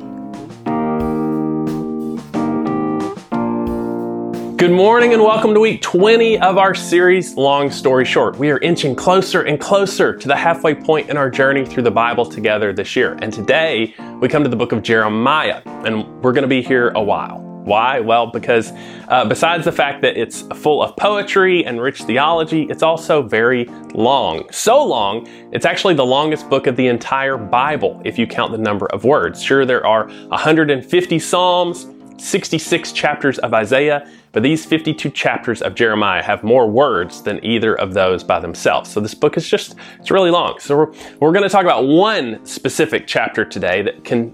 [4.62, 8.36] Good morning and welcome to week 20 of our series, Long Story Short.
[8.36, 11.90] We are inching closer and closer to the halfway point in our journey through the
[11.90, 13.18] Bible together this year.
[13.20, 16.90] And today we come to the book of Jeremiah, and we're going to be here
[16.90, 17.40] a while.
[17.40, 17.98] Why?
[17.98, 18.70] Well, because
[19.08, 23.64] uh, besides the fact that it's full of poetry and rich theology, it's also very
[23.94, 24.48] long.
[24.52, 28.58] So long, it's actually the longest book of the entire Bible if you count the
[28.58, 29.42] number of words.
[29.42, 31.86] Sure, there are 150 Psalms,
[32.22, 37.74] 66 chapters of Isaiah, but these 52 chapters of Jeremiah have more words than either
[37.74, 38.90] of those by themselves.
[38.90, 40.58] So this book is just, it's really long.
[40.60, 44.32] So we're, we're going to talk about one specific chapter today that can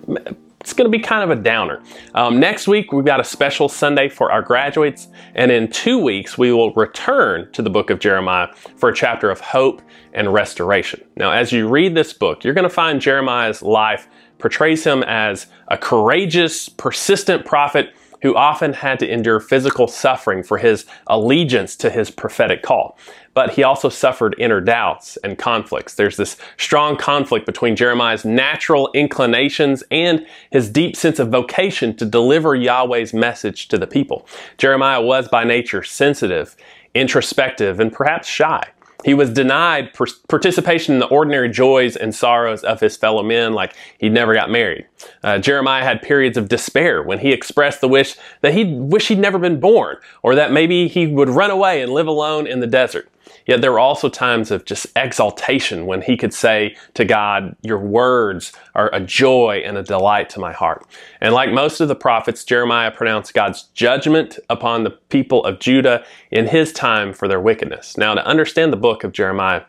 [0.69, 1.83] it's going to be kind of a downer.
[2.15, 6.37] Um, next week, we've got a special Sunday for our graduates, and in two weeks,
[6.37, 9.81] we will return to the book of Jeremiah for a chapter of hope
[10.13, 11.03] and restoration.
[11.17, 15.47] Now, as you read this book, you're going to find Jeremiah's life portrays him as
[15.69, 21.91] a courageous, persistent prophet who often had to endure physical suffering for his allegiance to
[21.91, 22.99] his prophetic call.
[23.35, 25.95] But he also suffered inner doubts and conflicts.
[25.95, 32.05] There's this strong conflict between Jeremiah's natural inclinations and his deep sense of vocation to
[32.05, 34.27] deliver Yahweh's message to the people.
[34.57, 36.57] Jeremiah was by nature sensitive,
[36.95, 38.63] introspective, and perhaps shy.
[39.05, 43.53] He was denied per- participation in the ordinary joys and sorrows of his fellow men,
[43.53, 44.87] like he never got married.
[45.23, 49.21] Uh, Jeremiah had periods of despair when he expressed the wish that he wish he'd
[49.21, 52.67] never been born, or that maybe he would run away and live alone in the
[52.67, 53.09] desert.
[53.47, 57.79] Yet there were also times of just exaltation when he could say to God, Your
[57.79, 60.87] words are a joy and a delight to my heart.
[61.21, 66.05] And like most of the prophets, Jeremiah pronounced God's judgment upon the people of Judah
[66.31, 67.97] in his time for their wickedness.
[67.97, 69.63] Now, to understand the book of Jeremiah,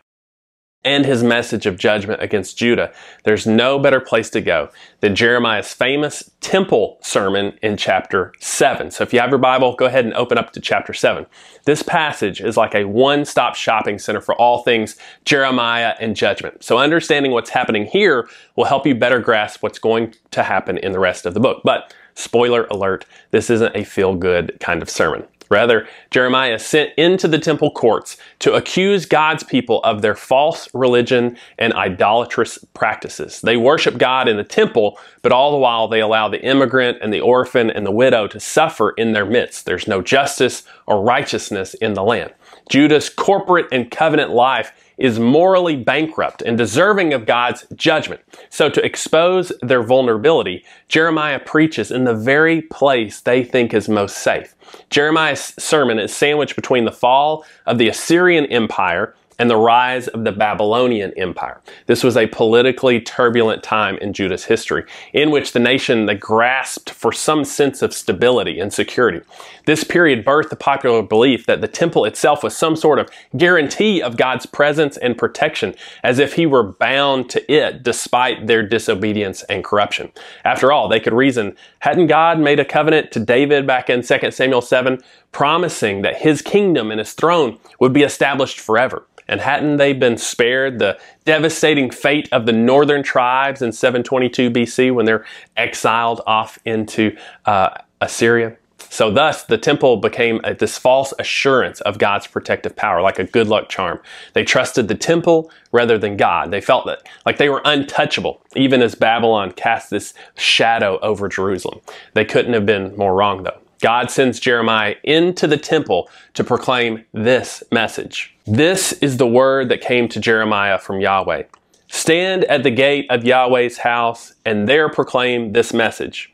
[0.84, 2.92] and his message of judgment against Judah,
[3.26, 4.70] there's no better place to go
[5.02, 8.90] than Jeremiah's famous temple sermon in chapter 7.
[8.92, 11.26] So if you have your Bible, go ahead and open up to chapter 7.
[11.66, 14.96] This passage is like a one stop shopping center for all things
[15.26, 16.64] Jeremiah and judgment.
[16.64, 20.94] So understanding what's happening here will help you better grasp what's going to happen in
[20.94, 21.62] the rest of the book.
[21.66, 25.28] But spoiler alert, this isn't a feel good kind of sermon.
[25.50, 30.70] Rather, Jeremiah is sent into the temple courts to accuse God's people of their false
[30.74, 33.42] religion and idolatrous practices.
[33.42, 37.12] They worship God in the temple, but all the while they allow the immigrant and
[37.12, 39.66] the orphan and the widow to suffer in their midst.
[39.66, 42.34] There's no justice or righteousness in the land.
[42.70, 48.22] Judah's corporate and covenant life is morally bankrupt and deserving of God's judgment.
[48.50, 54.18] So, to expose their vulnerability, Jeremiah preaches in the very place they think is most
[54.18, 54.54] safe.
[54.90, 60.26] Jeremiah's sermon is sandwiched between the fall of the Assyrian Empire and the rise of
[60.26, 61.62] the Babylonian Empire.
[61.88, 64.84] This was a politically turbulent time in Judah's history,
[65.14, 69.22] in which the nation they grasped for some sense of stability and security.
[69.66, 74.02] This period birthed the popular belief that the temple itself was some sort of guarantee
[74.02, 75.74] of God's presence and protection,
[76.04, 80.12] as if he were bound to it despite their disobedience and corruption.
[80.44, 84.32] After all, they could reason, hadn't God made a covenant to David back in 2
[84.32, 89.06] Samuel 7, promising that his kingdom and his throne would be established forever?
[89.30, 94.94] And hadn't they been spared the devastating fate of the northern tribes in 722 BC
[94.94, 97.16] when they're exiled off into
[97.46, 97.70] uh,
[98.02, 98.58] Assyria?
[98.92, 103.24] So, thus, the temple became a, this false assurance of God's protective power, like a
[103.24, 104.00] good luck charm.
[104.34, 106.50] They trusted the temple rather than God.
[106.50, 111.82] They felt that, like they were untouchable, even as Babylon cast this shadow over Jerusalem.
[112.14, 113.60] They couldn't have been more wrong, though.
[113.82, 118.36] God sends Jeremiah into the temple to proclaim this message.
[118.46, 121.44] This is the word that came to Jeremiah from Yahweh.
[121.88, 126.34] Stand at the gate of Yahweh's house and there proclaim this message.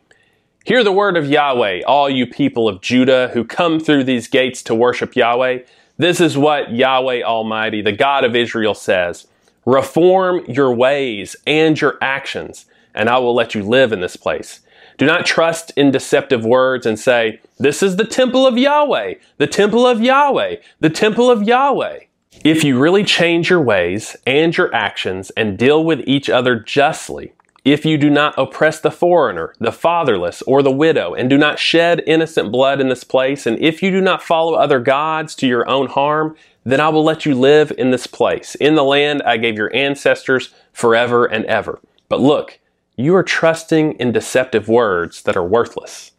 [0.65, 4.63] Hear the word of Yahweh, all you people of Judah who come through these gates
[4.63, 5.59] to worship Yahweh.
[5.97, 9.27] This is what Yahweh Almighty, the God of Israel, says
[9.65, 14.61] Reform your ways and your actions, and I will let you live in this place.
[14.97, 19.47] Do not trust in deceptive words and say, This is the temple of Yahweh, the
[19.47, 21.99] temple of Yahweh, the temple of Yahweh.
[22.43, 27.33] If you really change your ways and your actions and deal with each other justly,
[27.65, 31.57] if you do not oppress the foreigner, the fatherless, or the widow, and do not
[31.57, 35.47] shed innocent blood in this place, and if you do not follow other gods to
[35.47, 39.23] your own harm, then I will let you live in this place, in the land
[39.23, 41.79] I gave your ancestors forever and ever.
[42.07, 42.59] But look,
[42.97, 46.11] you are trusting in deceptive words that are worthless.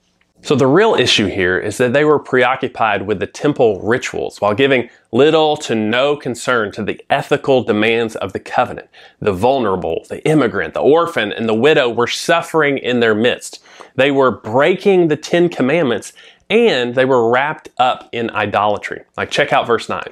[0.43, 4.55] So the real issue here is that they were preoccupied with the temple rituals while
[4.55, 8.88] giving little to no concern to the ethical demands of the covenant.
[9.19, 13.62] The vulnerable, the immigrant, the orphan, and the widow were suffering in their midst.
[13.96, 16.12] They were breaking the Ten Commandments
[16.49, 19.02] and they were wrapped up in idolatry.
[19.17, 20.05] Like check out verse 9.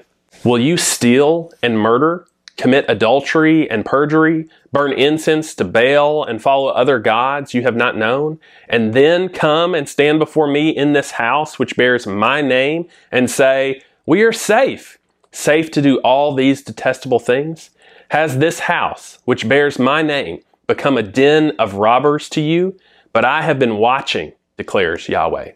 [0.43, 2.26] Will you steal and murder?
[2.56, 7.97] commit adultery and perjury, burn incense to Baal, and follow other gods you have not
[7.97, 8.38] known,
[8.69, 13.31] and then come and stand before me in this house which bears my name, and
[13.31, 14.99] say, We are safe,
[15.32, 17.71] safe to do all these detestable things?
[18.11, 22.76] Has this house, which bears my name, become a den of robbers to you?
[23.12, 25.53] But I have been watching, declares Yahweh.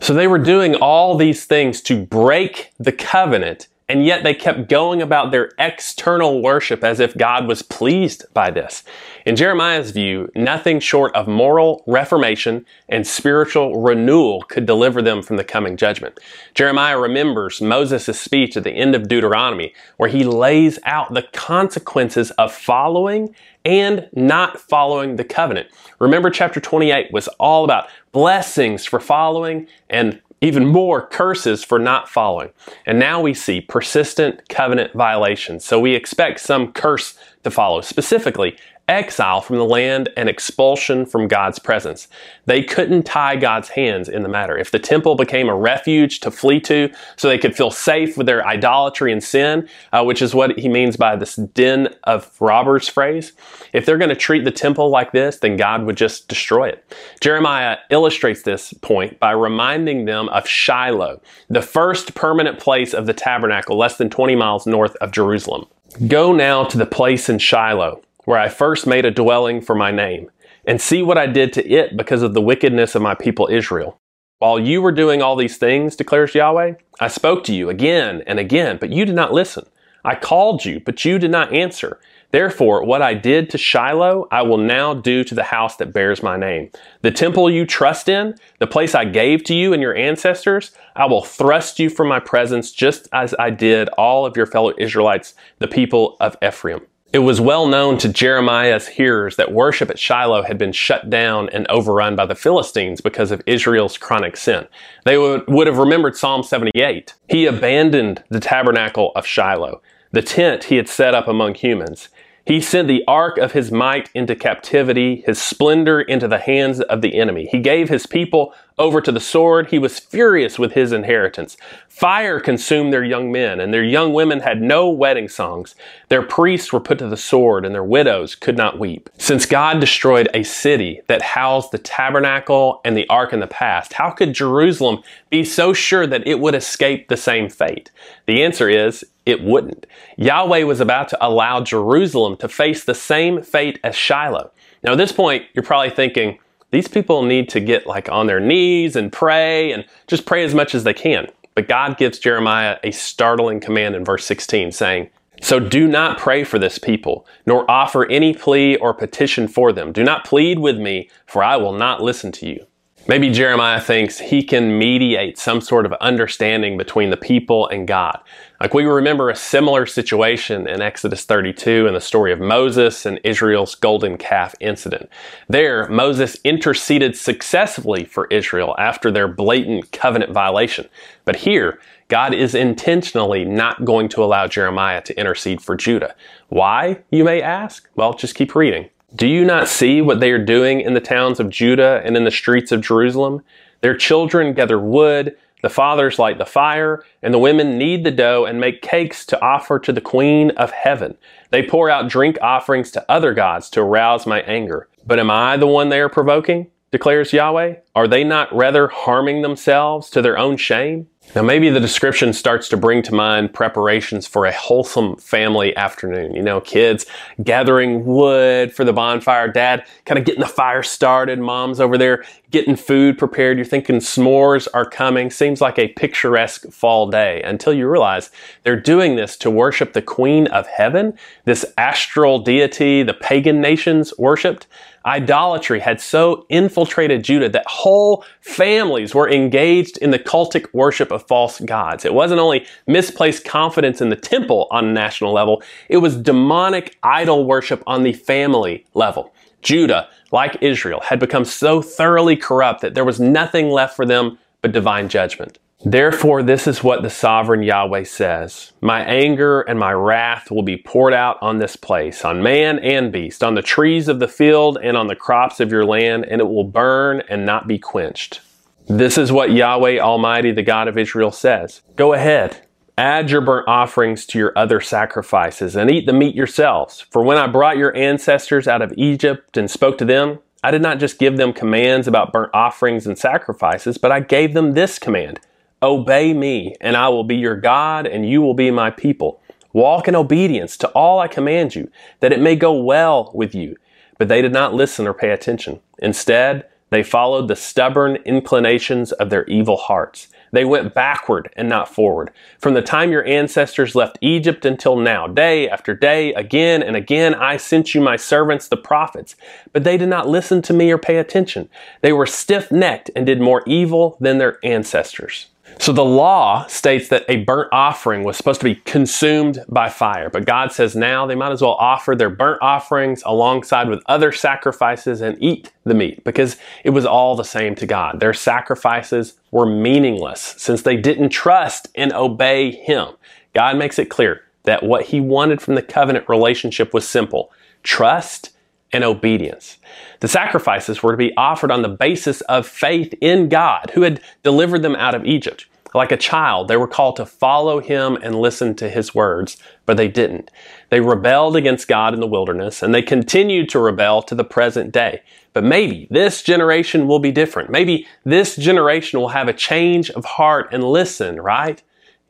[0.00, 4.68] So they were doing all these things to break the covenant and yet they kept
[4.68, 8.84] going about their external worship as if God was pleased by this.
[9.26, 15.38] In Jeremiah's view, nothing short of moral reformation and spiritual renewal could deliver them from
[15.38, 16.20] the coming judgment.
[16.54, 22.30] Jeremiah remembers Moses' speech at the end of Deuteronomy, where he lays out the consequences
[22.32, 23.34] of following
[23.64, 25.68] and not following the covenant.
[25.98, 32.08] Remember, chapter 28 was all about blessings for following and even more curses for not
[32.08, 32.50] following.
[32.86, 35.64] And now we see persistent covenant violations.
[35.64, 37.80] So we expect some curse to follow.
[37.82, 38.56] Specifically,
[38.90, 42.08] exile from the land and expulsion from God's presence.
[42.46, 44.58] They couldn't tie God's hands in the matter.
[44.58, 48.26] If the temple became a refuge to flee to so they could feel safe with
[48.26, 52.88] their idolatry and sin, uh, which is what he means by this den of robbers
[52.88, 53.32] phrase,
[53.72, 56.84] if they're going to treat the temple like this, then God would just destroy it.
[57.20, 63.14] Jeremiah illustrates this point by reminding them of Shiloh, the first permanent place of the
[63.14, 65.66] tabernacle less than 20 miles north of Jerusalem.
[66.08, 69.90] Go now to the place in Shiloh where I first made a dwelling for my
[69.90, 70.30] name,
[70.64, 73.98] and see what I did to it because of the wickedness of my people Israel.
[74.38, 78.38] While you were doing all these things, declares Yahweh, I spoke to you again and
[78.38, 79.66] again, but you did not listen.
[80.04, 81.98] I called you, but you did not answer.
[82.30, 86.22] Therefore, what I did to Shiloh, I will now do to the house that bears
[86.22, 86.70] my name.
[87.02, 91.06] The temple you trust in, the place I gave to you and your ancestors, I
[91.06, 95.34] will thrust you from my presence just as I did all of your fellow Israelites,
[95.58, 96.86] the people of Ephraim.
[97.12, 101.48] It was well known to Jeremiah's hearers that worship at Shiloh had been shut down
[101.48, 104.68] and overrun by the Philistines because of Israel's chronic sin.
[105.04, 107.14] They would, would have remembered Psalm 78.
[107.28, 112.10] He abandoned the tabernacle of Shiloh, the tent he had set up among humans.
[112.46, 117.02] He sent the ark of his might into captivity, his splendor into the hands of
[117.02, 117.48] the enemy.
[117.50, 119.68] He gave his people over to the sword.
[119.68, 121.56] He was furious with his inheritance.
[121.88, 125.74] Fire consumed their young men, and their young women had no wedding songs.
[126.08, 129.10] Their priests were put to the sword, and their widows could not weep.
[129.18, 133.92] Since God destroyed a city that housed the tabernacle and the ark in the past,
[133.92, 137.90] how could Jerusalem be so sure that it would escape the same fate?
[138.26, 139.86] The answer is it wouldn't.
[140.16, 144.50] Yahweh was about to allow Jerusalem to face the same fate as Shiloh.
[144.82, 146.38] Now, at this point, you're probably thinking,
[146.70, 150.54] these people need to get like on their knees and pray and just pray as
[150.54, 151.26] much as they can.
[151.54, 155.10] But God gives Jeremiah a startling command in verse 16 saying,
[155.42, 159.90] so do not pray for this people, nor offer any plea or petition for them.
[159.90, 162.66] Do not plead with me, for I will not listen to you.
[163.08, 168.20] Maybe Jeremiah thinks he can mediate some sort of understanding between the people and God.
[168.60, 173.18] Like we remember a similar situation in Exodus 32 in the story of Moses and
[173.24, 175.08] Israel's golden calf incident.
[175.48, 180.90] There, Moses interceded successfully for Israel after their blatant covenant violation.
[181.24, 186.14] But here, God is intentionally not going to allow Jeremiah to intercede for Judah.
[186.50, 187.88] Why, you may ask?
[187.94, 188.90] Well, just keep reading.
[189.16, 192.24] Do you not see what they are doing in the towns of Judah and in
[192.24, 193.42] the streets of Jerusalem?
[193.80, 198.44] Their children gather wood, the fathers light the fire, and the women knead the dough
[198.44, 201.16] and make cakes to offer to the Queen of Heaven.
[201.50, 204.88] They pour out drink offerings to other gods to arouse my anger.
[205.06, 206.70] But am I the one they are provoking?
[206.90, 207.76] declares Yahweh.
[207.94, 211.08] Are they not rather harming themselves to their own shame?
[211.32, 216.34] Now, maybe the description starts to bring to mind preparations for a wholesome family afternoon.
[216.34, 217.06] You know, kids
[217.44, 222.24] gathering wood for the bonfire, dad kind of getting the fire started, mom's over there
[222.50, 223.58] getting food prepared.
[223.58, 225.30] You're thinking s'mores are coming.
[225.30, 228.30] Seems like a picturesque fall day until you realize
[228.64, 234.12] they're doing this to worship the Queen of Heaven, this astral deity the pagan nations
[234.18, 234.66] worshiped.
[235.06, 241.26] Idolatry had so infiltrated Judah that whole families were engaged in the cultic worship of
[241.26, 242.04] false gods.
[242.04, 246.98] It wasn't only misplaced confidence in the temple on a national level, it was demonic
[247.02, 249.32] idol worship on the family level.
[249.62, 254.38] Judah, like Israel, had become so thoroughly corrupt that there was nothing left for them
[254.62, 255.58] but divine judgment.
[255.84, 260.76] Therefore, this is what the sovereign Yahweh says My anger and my wrath will be
[260.76, 264.76] poured out on this place, on man and beast, on the trees of the field
[264.82, 268.42] and on the crops of your land, and it will burn and not be quenched.
[268.88, 272.60] This is what Yahweh Almighty, the God of Israel, says Go ahead,
[272.98, 277.00] add your burnt offerings to your other sacrifices, and eat the meat yourselves.
[277.10, 280.82] For when I brought your ancestors out of Egypt and spoke to them, I did
[280.82, 284.98] not just give them commands about burnt offerings and sacrifices, but I gave them this
[284.98, 285.40] command
[285.82, 289.40] Obey me, and I will be your God, and you will be my people.
[289.72, 293.76] Walk in obedience to all I command you, that it may go well with you.
[294.18, 295.80] But they did not listen or pay attention.
[295.98, 300.28] Instead, they followed the stubborn inclinations of their evil hearts.
[300.52, 302.30] They went backward and not forward.
[302.58, 307.34] From the time your ancestors left Egypt until now, day after day, again and again,
[307.34, 309.36] I sent you my servants, the prophets.
[309.72, 311.68] But they did not listen to me or pay attention.
[312.02, 315.49] They were stiff necked and did more evil than their ancestors.
[315.78, 320.28] So the law states that a burnt offering was supposed to be consumed by fire,
[320.28, 324.32] but God says now they might as well offer their burnt offerings alongside with other
[324.32, 328.20] sacrifices and eat the meat because it was all the same to God.
[328.20, 333.08] Their sacrifices were meaningless since they didn't trust and obey Him.
[333.54, 338.50] God makes it clear that what He wanted from the covenant relationship was simple trust
[338.92, 339.78] and obedience.
[340.20, 344.20] The sacrifices were to be offered on the basis of faith in God, who had
[344.42, 345.66] delivered them out of Egypt.
[345.92, 349.56] Like a child, they were called to follow him and listen to his words,
[349.86, 350.50] but they didn't.
[350.88, 354.92] They rebelled against God in the wilderness, and they continued to rebel to the present
[354.92, 355.22] day.
[355.52, 357.70] But maybe this generation will be different.
[357.70, 361.82] Maybe this generation will have a change of heart and listen, right?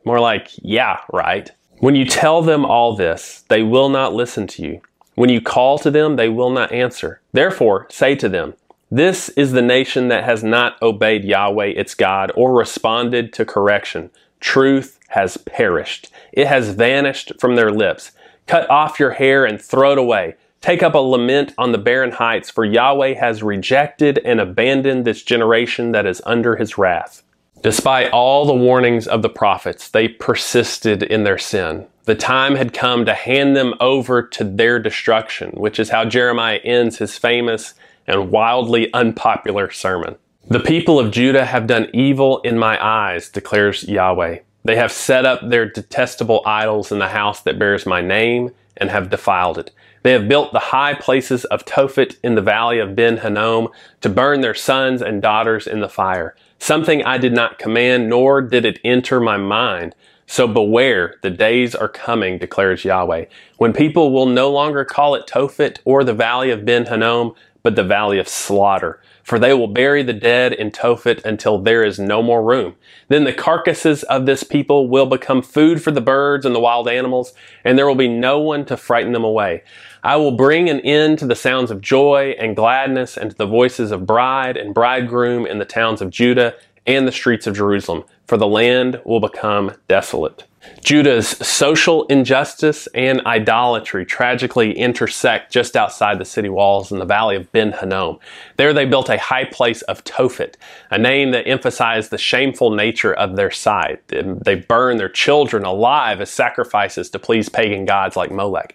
[0.07, 1.51] More like, yeah, right.
[1.81, 4.81] When you tell them all this, they will not listen to you.
[5.21, 7.21] When you call to them, they will not answer.
[7.35, 8.55] Therefore, say to them,
[8.91, 14.09] This is the nation that has not obeyed Yahweh its God or responded to correction.
[14.41, 16.11] Truth has perished.
[16.33, 18.13] It has vanished from their lips.
[18.47, 20.37] Cut off your hair and throw it away.
[20.63, 25.23] Take up a lament on the barren heights, for Yahweh has rejected and abandoned this
[25.23, 27.23] generation that is under his wrath.
[27.63, 31.87] Despite all the warnings of the prophets, they persisted in their sin.
[32.05, 36.61] The time had come to hand them over to their destruction, which is how Jeremiah
[36.65, 37.75] ends his famous
[38.07, 40.17] and wildly unpopular sermon.
[40.49, 44.39] The people of Judah have done evil in my eyes, declares Yahweh.
[44.65, 48.91] They have set up their detestable idols in the house that bears my name and
[48.91, 49.71] have defiled it.
[50.03, 53.69] They have built the high places of Tophet in the valley of Ben Hinnom
[54.01, 56.35] to burn their sons and daughters in the fire.
[56.59, 59.95] Something I did not command, nor did it enter my mind.
[60.27, 63.25] So beware, the days are coming, declares Yahweh,
[63.59, 67.77] when people will no longer call it Tophet or the valley of Ben Hinnom, but
[67.77, 69.01] the valley of slaughter.
[69.23, 72.77] For they will bury the dead in Tophet until there is no more room.
[73.09, 76.89] Then the carcasses of this people will become food for the birds and the wild
[76.89, 77.33] animals,
[77.65, 79.63] and there will be no one to frighten them away.
[80.03, 83.47] I will bring an end to the sounds of joy and gladness and to the
[83.47, 86.55] voices of bride and bridegroom in the towns of Judah
[86.87, 90.45] and the streets of Jerusalem, for the land will become desolate.
[90.83, 97.37] Judah's social injustice and idolatry tragically intersect just outside the city walls in the valley
[97.37, 98.19] of Ben Hinnom.
[98.57, 100.57] There they built a high place of Tophet,
[100.91, 104.07] a name that emphasized the shameful nature of their site.
[104.09, 108.75] They burned their children alive as sacrifices to please pagan gods like Molech.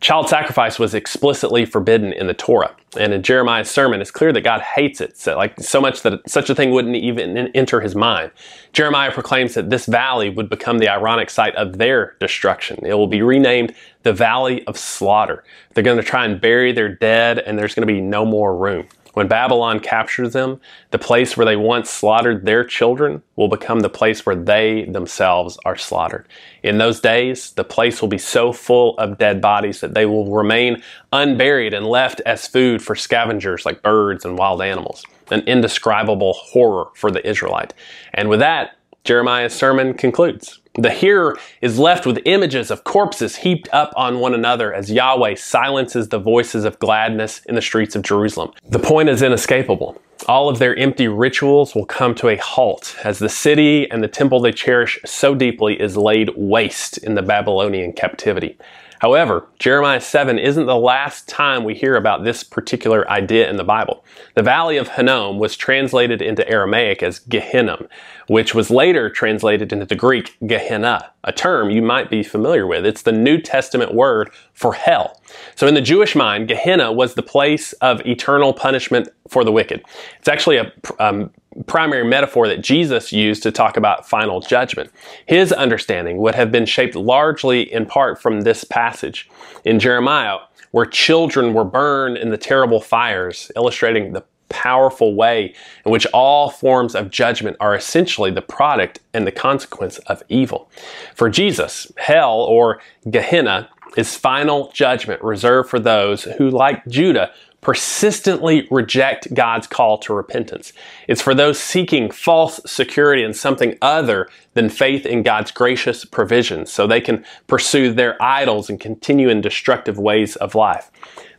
[0.00, 2.74] Child sacrifice was explicitly forbidden in the Torah.
[2.98, 6.28] And in Jeremiah's sermon, it's clear that God hates it, so, like so much that
[6.28, 8.30] such a thing wouldn't even enter his mind.
[8.72, 12.84] Jeremiah proclaims that this valley would become the ironic site of their destruction.
[12.84, 15.44] It will be renamed the Valley of Slaughter.
[15.74, 18.56] They're going to try and bury their dead, and there's going to be no more
[18.56, 18.86] room.
[19.16, 23.88] When Babylon captures them, the place where they once slaughtered their children will become the
[23.88, 26.28] place where they themselves are slaughtered.
[26.62, 30.30] In those days, the place will be so full of dead bodies that they will
[30.30, 30.82] remain
[31.14, 35.02] unburied and left as food for scavengers like birds and wild animals.
[35.30, 37.72] An indescribable horror for the Israelite.
[38.12, 40.60] And with that, Jeremiah's sermon concludes.
[40.78, 45.36] The hearer is left with images of corpses heaped up on one another as Yahweh
[45.36, 48.52] silences the voices of gladness in the streets of Jerusalem.
[48.68, 50.00] The point is inescapable.
[50.28, 54.08] All of their empty rituals will come to a halt as the city and the
[54.08, 58.58] temple they cherish so deeply is laid waste in the Babylonian captivity.
[59.00, 63.64] However, Jeremiah 7 isn't the last time we hear about this particular idea in the
[63.64, 64.04] Bible.
[64.34, 67.88] The Valley of Hinnom was translated into Aramaic as Gehinnom,
[68.28, 72.86] which was later translated into the Greek Gehenna, a term you might be familiar with.
[72.86, 75.20] It's the New Testament word for hell.
[75.54, 79.84] So in the Jewish mind, Gehenna was the place of eternal punishment for the wicked.
[80.18, 81.30] It's actually a um,
[81.66, 84.90] primary metaphor that Jesus used to talk about final judgment.
[85.26, 89.28] His understanding would have been shaped largely in part from this passage
[89.64, 90.38] in Jeremiah,
[90.70, 96.50] where children were burned in the terrible fires, illustrating the powerful way in which all
[96.50, 100.70] forms of judgment are essentially the product and the consequence of evil.
[101.14, 107.32] For Jesus, hell or Gehenna is final judgment reserved for those who, like Judah,
[107.66, 110.72] persistently reject God's call to repentance.
[111.08, 116.72] It's for those seeking false security in something other than faith in God's gracious provisions
[116.72, 120.92] so they can pursue their idols and continue in destructive ways of life.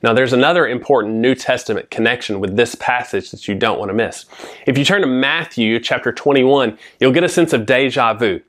[0.03, 3.95] Now, there's another important New Testament connection with this passage that you don't want to
[3.95, 4.25] miss.
[4.65, 8.41] If you turn to Matthew chapter 21, you'll get a sense of deja vu.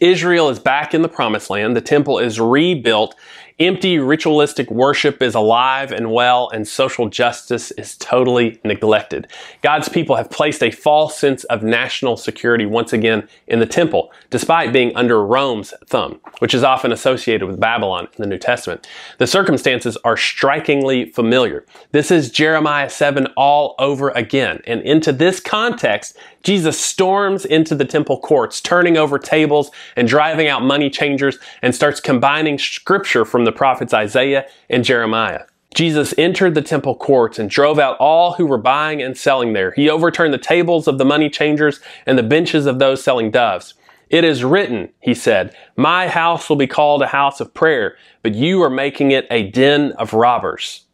[0.00, 1.76] Israel is back in the promised land.
[1.76, 3.16] The temple is rebuilt
[3.60, 9.26] Empty ritualistic worship is alive and well, and social justice is totally neglected.
[9.60, 14.12] God's people have placed a false sense of national security once again in the temple,
[14.30, 18.88] despite being under Rome's thumb, which is often associated with Babylon in the New Testament.
[19.18, 21.66] The circumstances are strikingly familiar.
[21.92, 24.62] This is Jeremiah 7 all over again.
[24.66, 30.48] And into this context, Jesus storms into the temple courts, turning over tables and driving
[30.48, 35.42] out money changers, and starts combining scripture from the the prophets Isaiah and Jeremiah.
[35.74, 39.72] Jesus entered the temple courts and drove out all who were buying and selling there.
[39.72, 43.74] He overturned the tables of the money changers and the benches of those selling doves.
[44.08, 48.34] It is written, he said, My house will be called a house of prayer, but
[48.34, 50.86] you are making it a den of robbers.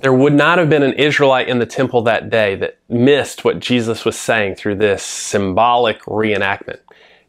[0.00, 3.60] There would not have been an Israelite in the temple that day that missed what
[3.60, 6.80] Jesus was saying through this symbolic reenactment.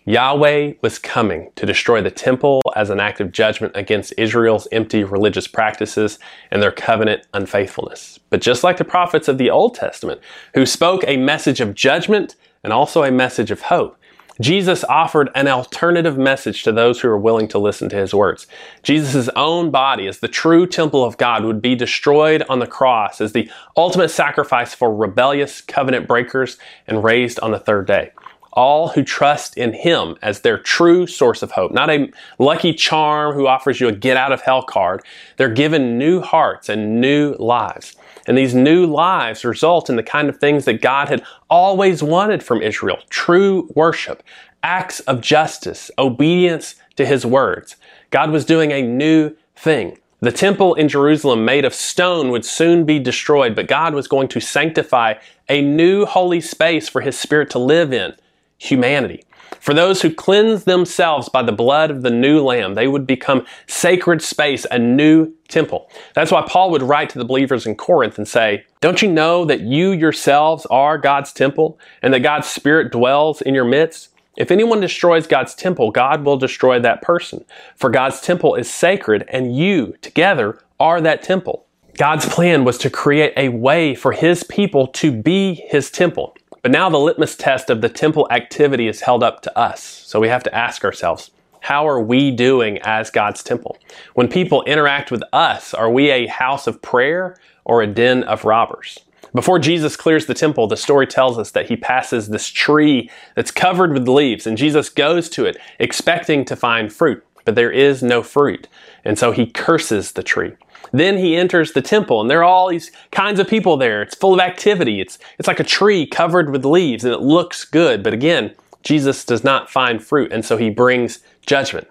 [0.08, 5.04] Yahweh was coming to destroy the temple as an act of judgment against Israel's empty
[5.04, 6.18] religious practices
[6.50, 8.18] and their covenant unfaithfulness.
[8.30, 10.22] But just like the prophets of the Old Testament,
[10.54, 13.98] who spoke a message of judgment and also a message of hope,
[14.40, 18.48] Jesus offered an alternative message to those who are willing to listen to his words.
[18.84, 23.20] Jesus' own body as the true temple of God would be destroyed on the cross
[23.20, 28.12] as the ultimate sacrifice for rebellious covenant breakers and raised on the third day
[28.58, 33.36] all who trust in Him as their true source of hope, not a lucky charm
[33.36, 35.04] who offers you a get out of hell card.
[35.38, 37.96] They're given new hearts and new lives.
[38.26, 42.42] And these new lives result in the kind of things that God had always wanted
[42.42, 44.24] from Israel true worship,
[44.64, 47.76] acts of justice, obedience to His words.
[48.10, 50.00] God was doing a new thing.
[50.20, 54.30] The temple in Jerusalem made of stone would soon be destroyed, but God was going
[54.30, 55.14] to sanctify
[55.48, 58.16] a new holy space for His Spirit to live in
[58.58, 59.24] humanity.
[59.60, 63.46] For those who cleanse themselves by the blood of the new lamb, they would become
[63.66, 65.90] sacred space, a new temple.
[66.14, 69.46] That's why Paul would write to the believers in Corinth and say, Don't you know
[69.46, 74.10] that you yourselves are God's temple and that God's Spirit dwells in your midst?
[74.38, 77.44] If anyone destroys God's temple, God will destroy that person.
[77.76, 81.66] For God's temple is sacred, and you together are that temple.
[81.98, 86.37] God's plan was to create a way for His people to be His temple.
[86.62, 89.82] But now the litmus test of the temple activity is held up to us.
[89.82, 93.78] So we have to ask ourselves, how are we doing as God's temple?
[94.14, 98.46] When people interact with us, are we a house of prayer or a den of
[98.46, 99.00] robbers?
[99.34, 103.52] Before Jesus clears the temple, the story tells us that he passes this tree that's
[103.52, 108.02] covered with leaves, and Jesus goes to it expecting to find fruit, but there is
[108.02, 108.68] no fruit.
[109.08, 110.52] And so he curses the tree.
[110.92, 114.02] Then he enters the temple, and there are all these kinds of people there.
[114.02, 115.02] It's full of activity.
[115.02, 118.04] It's, it's like a tree covered with leaves, and it looks good.
[118.04, 121.88] But again, Jesus does not find fruit, and so he brings judgment.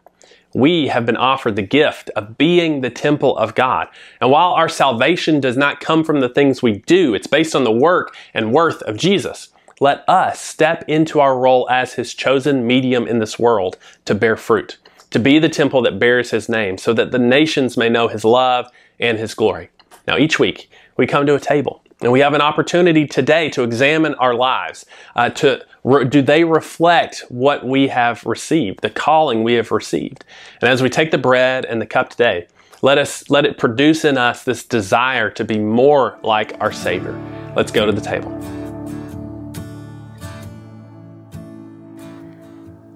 [0.54, 3.88] We have been offered the gift of being the temple of God.
[4.20, 7.64] And while our salvation does not come from the things we do, it's based on
[7.64, 9.48] the work and worth of Jesus.
[9.80, 13.76] Let us step into our role as his chosen medium in this world
[14.06, 14.78] to bear fruit,
[15.10, 18.24] to be the temple that bears his name, so that the nations may know his
[18.24, 19.70] love and His glory.
[20.06, 23.62] Now, each week, we come to a table And we have an opportunity today to
[23.62, 24.84] examine our lives.
[25.14, 30.22] Uh, to re- do they reflect what we have received, the calling we have received?
[30.60, 32.48] And as we take the bread and the cup today,
[32.82, 37.18] let us let it produce in us this desire to be more like our Savior.
[37.56, 38.55] Let's go to the table.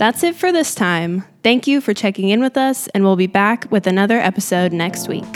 [0.01, 1.25] That's it for this time.
[1.43, 5.09] Thank you for checking in with us, and we'll be back with another episode next
[5.09, 5.27] week.